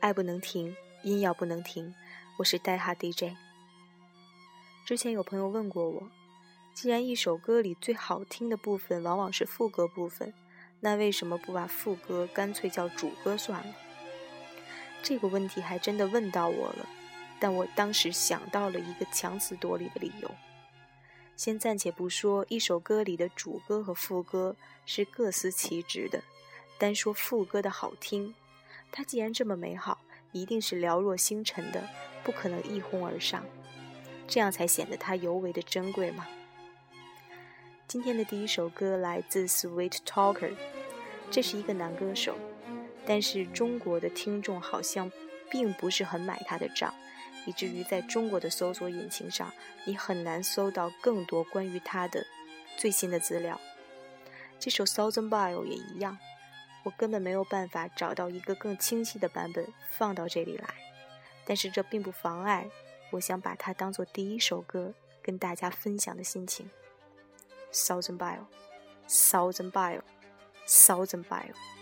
[0.00, 1.92] 爱不能停，音要不能停。
[2.36, 3.34] 我是呆哈 DJ。
[4.86, 6.08] 之前有朋友问过我，
[6.72, 10.32] 既然一首歌里最好听的部分往往是副歌部分，
[10.78, 13.74] 那为什么不把副歌干脆叫主歌算了？
[15.02, 16.88] 这个问题还真的问到我了，
[17.40, 20.30] 但我当时想到了一个强词夺理的理由。
[21.36, 24.54] 先暂且不说一首歌里的主歌和副歌
[24.86, 26.22] 是各司其职的，
[26.78, 28.32] 单说副歌的好听，
[28.90, 29.98] 它既然这么美好，
[30.32, 31.88] 一定是寥若星辰的，
[32.24, 33.44] 不可能一哄而上。
[34.26, 36.26] 这样才显得它尤为的珍贵嘛。
[37.86, 40.52] 今天的第一首歌来自 Sweet Talker，
[41.30, 42.36] 这是一个男歌手，
[43.06, 45.10] 但是中国的听众好像
[45.50, 46.92] 并不是很买他的账，
[47.46, 49.50] 以至于在中国的搜索引擎上，
[49.86, 52.26] 你很难搜到更多关于他的
[52.76, 53.58] 最新的资料。
[54.60, 56.18] 这首 Thousand Bio 也一样，
[56.84, 60.68] 我根本没有办法找到一个更清晰的版本放到这里来，
[61.44, 62.68] 但是这并不妨碍。
[63.10, 66.70] 我想把它当做第一首歌跟大家分享的心情。
[67.72, 68.46] Thousand b i l e
[69.08, 70.04] thousand b i l e
[70.66, 71.77] thousand b i l e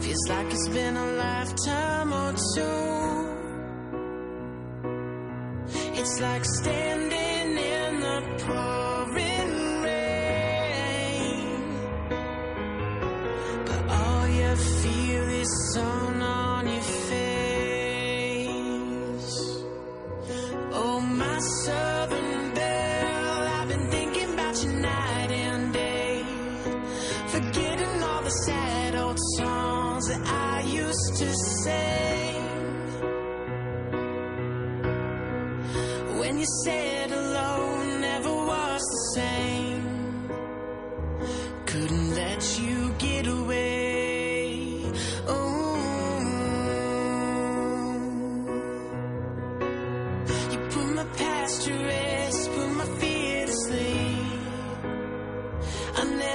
[0.00, 2.90] Feels like it's been a lifetime or two.
[6.00, 8.79] It's like standing in the pouring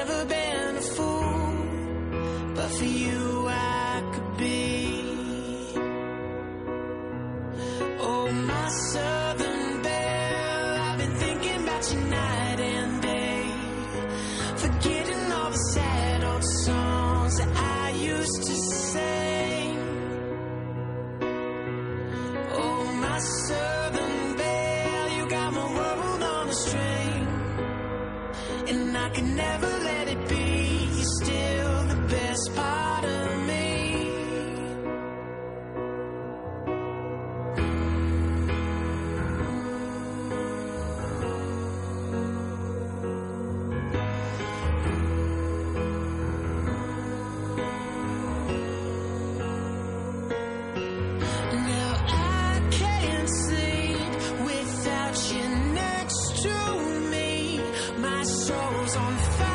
[0.08, 3.25] never been a fool, but for you
[58.94, 59.55] on fire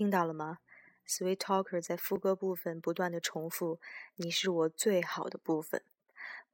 [0.00, 0.60] 听到了吗
[1.06, 3.78] ？sweet talker 在副歌部分不断的重复，
[4.16, 5.82] 你是我最好的部分。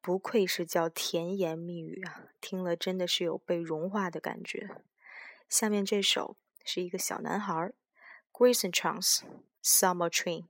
[0.00, 4.70] 不愧是叫甜言蜜语啊，听了真的是有被融化的感觉。
[5.48, 7.72] 下面这首是一个小男孩
[8.32, 9.20] ，grace and chance
[9.62, 10.46] summer train。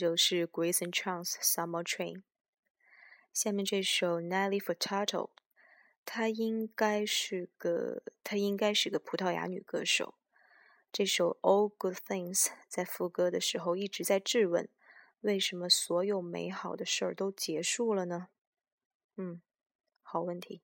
[0.00, 2.22] 就是 Grace and Chance Summer Train。
[3.34, 5.28] 下面这首 Nelly Furtado，
[6.06, 10.14] 她应该是个她应该是个葡萄牙女歌手。
[10.90, 14.70] 这首 All Good Things 在副歌的时候一直在质问，
[15.20, 18.28] 为什么所有美好的事儿都结束了呢？
[19.16, 19.42] 嗯，
[20.00, 20.62] 好问题。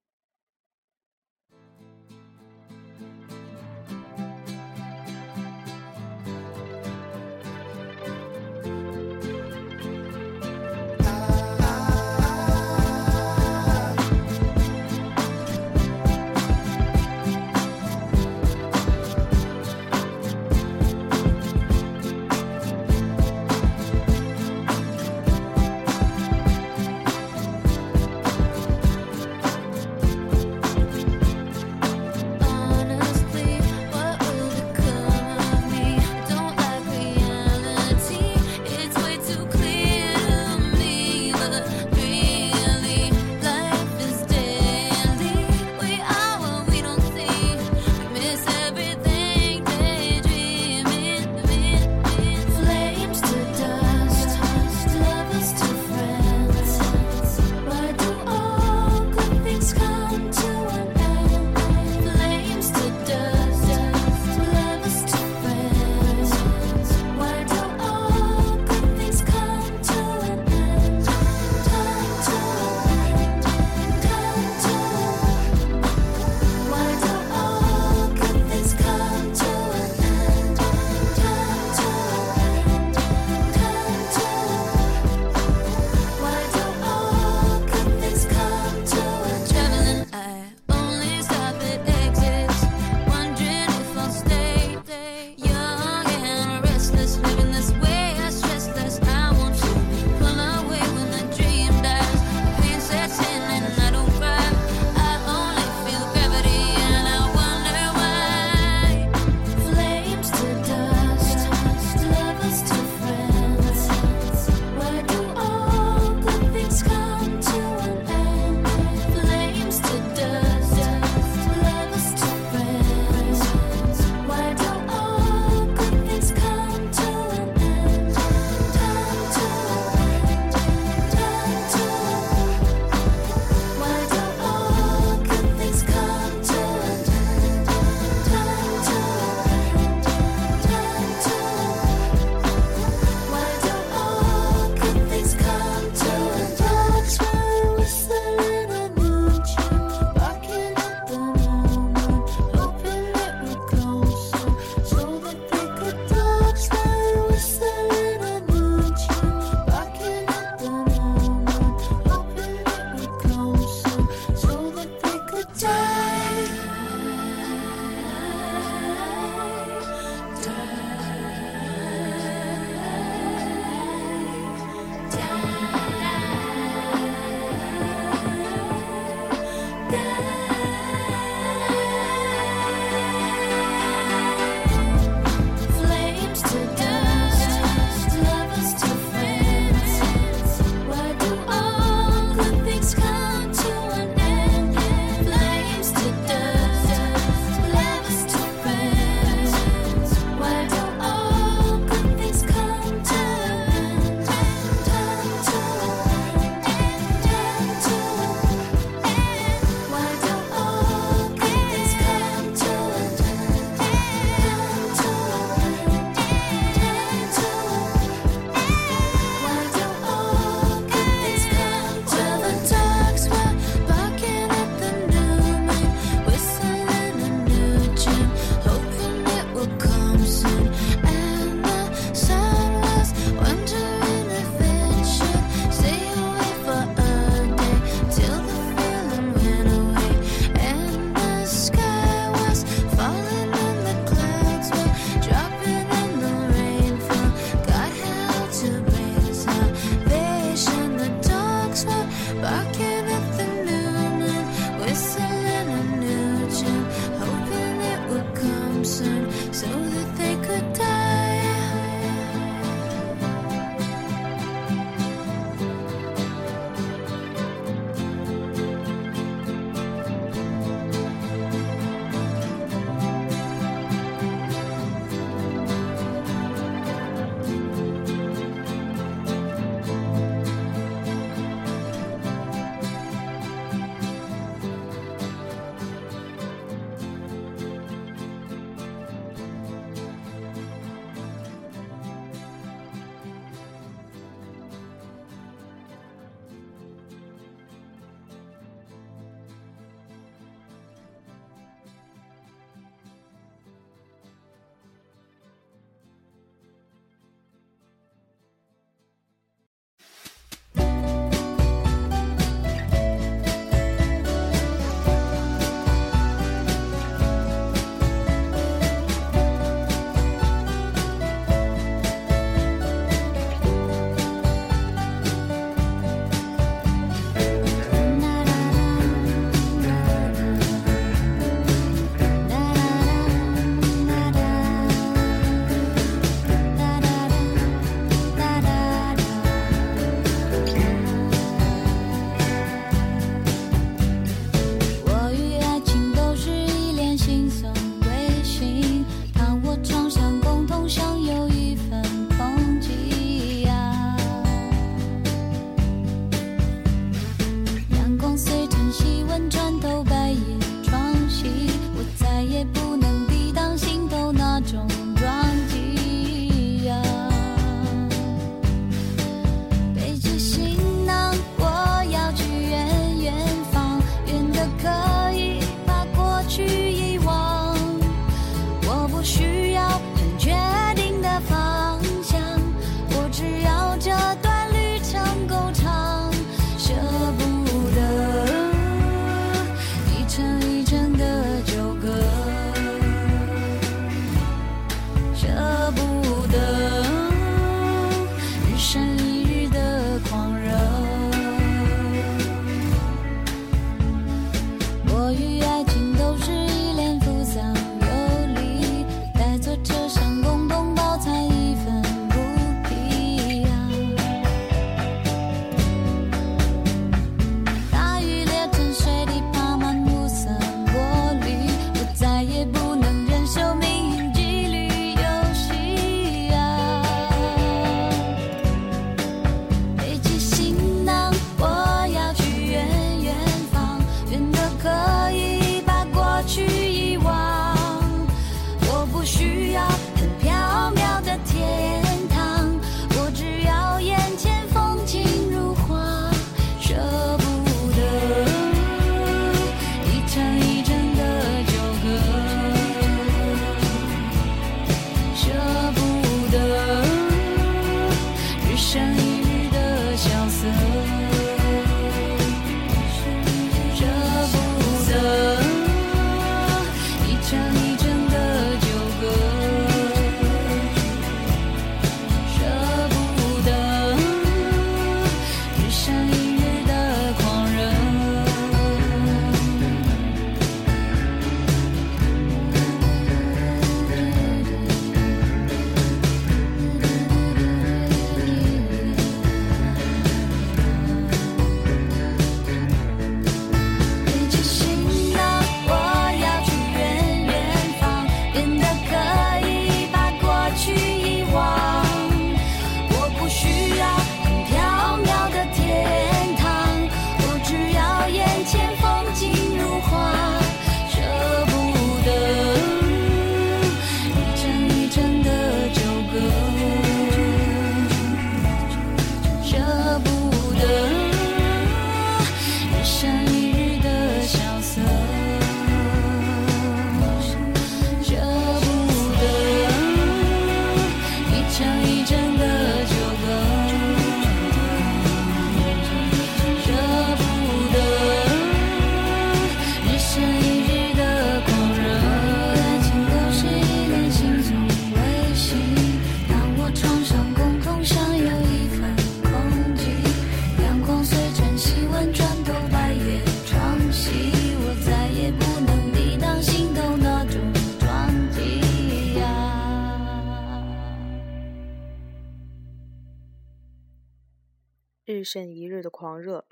[566.19, 566.65] 狂热，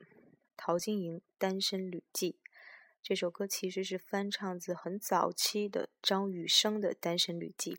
[0.57, 2.33] 陶晶莹《单身旅记》
[3.03, 7.75] 这首歌其实是翻唱自很早期的张雨生的《单身旅记》。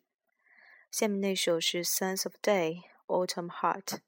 [0.91, 2.84] 下面那首是《Sense of Day》
[3.28, 4.01] （Autumn Heart）。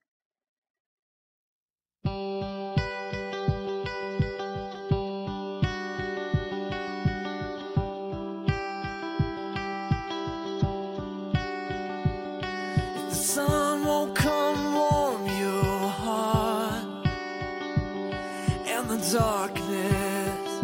[19.13, 20.63] Darkness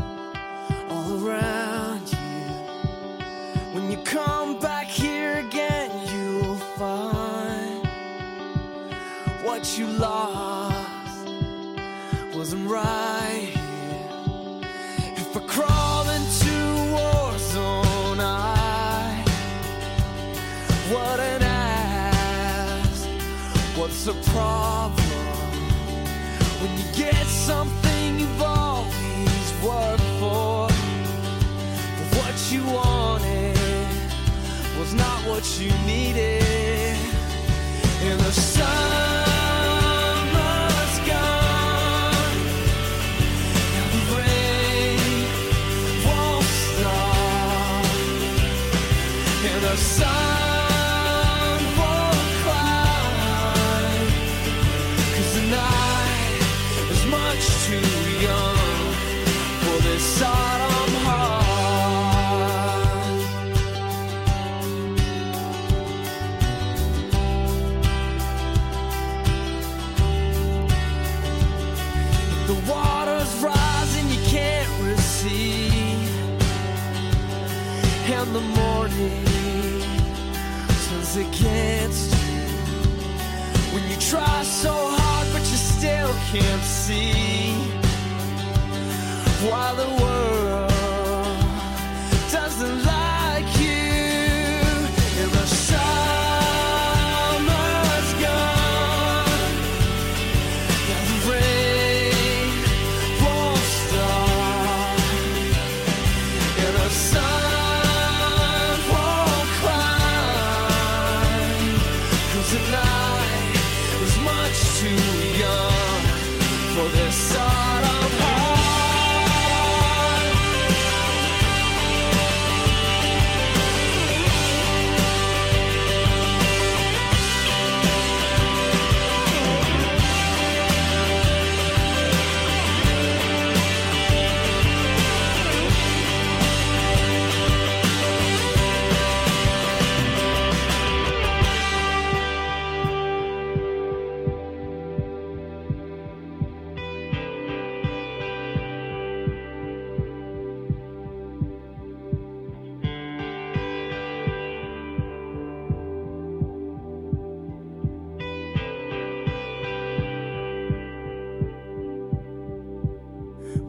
[0.90, 2.18] all around you,
[3.74, 7.88] when you come back here again, you'll find
[9.44, 11.28] what you lost
[12.36, 14.60] wasn't right here.
[15.16, 16.56] If I crawl into
[16.92, 19.24] war zone, I
[20.92, 23.08] wouldn't ask
[23.78, 24.96] what's the problem
[26.60, 27.73] when you get something
[35.26, 36.98] what you needed.
[38.02, 38.68] And the summer's
[41.08, 42.34] gone,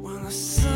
[0.04, 0.73] When the sun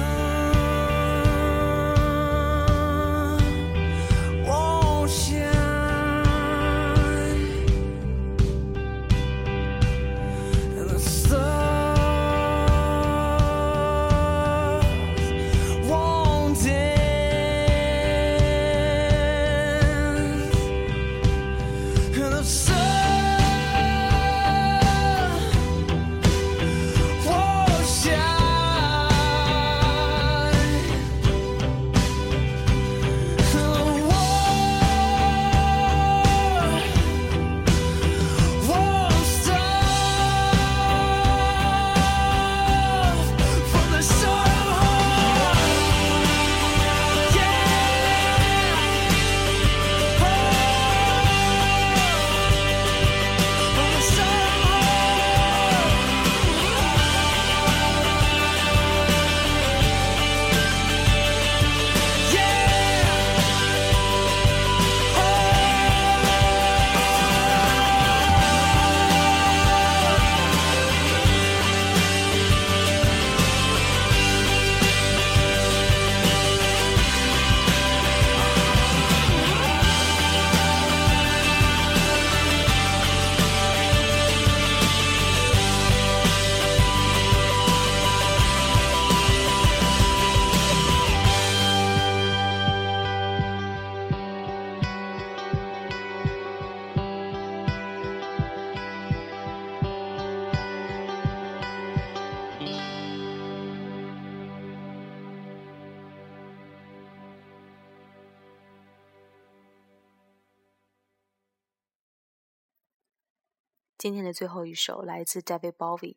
[114.08, 116.16] 今天的最后一首来自 David Bowie，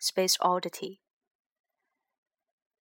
[0.00, 0.70] Space Oddity》。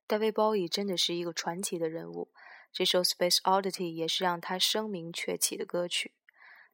[0.07, 2.31] David Bowie 真的是一个传奇的人物，
[2.71, 6.13] 这首《Space Oddity》也是让他声名鹊起的歌曲。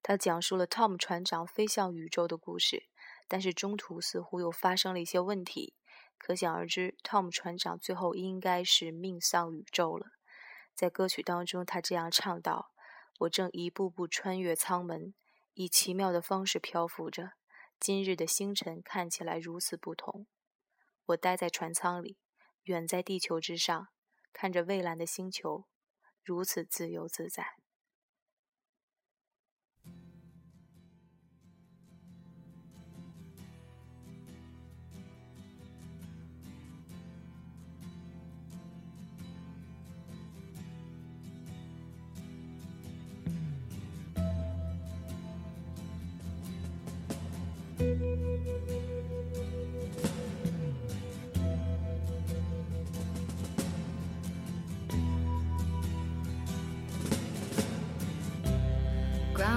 [0.03, 2.89] 他讲述了 Tom 船长飞向宇宙的故事，
[3.29, 5.73] 但是中途似乎又发生了一些问题，
[6.17, 10.07] 可想而知，Tom 船长最后应该是命丧宇宙了。
[10.75, 12.73] 在歌曲当中，他这样唱道
[13.19, 15.13] ：“我正一步步穿越舱门，
[15.53, 17.38] 以奇妙的方式漂浮着。
[17.79, 20.27] 今日的星辰看起来如此不同。
[21.05, 22.17] 我待在船舱里，
[22.63, 23.87] 远在地球之上，
[24.33, 25.65] 看着蔚蓝的星球，
[26.21, 27.55] 如此自由自在。”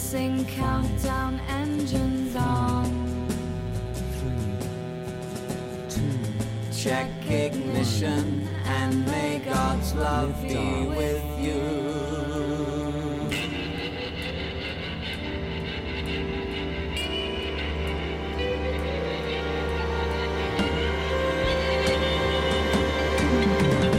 [0.00, 2.86] Commencing countdown engines on.
[4.18, 4.56] three,
[5.90, 6.18] two,
[6.74, 11.60] check ignition and may God's love be with you.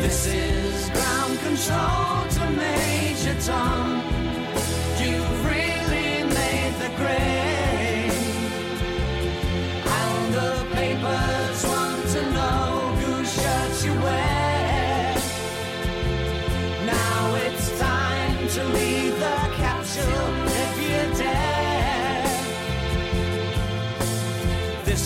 [0.02, 3.81] This is ground control to Major Tom.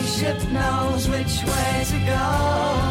[0.00, 2.89] Spaceship knows which way to go.